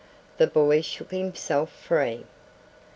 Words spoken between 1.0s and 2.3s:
himself free.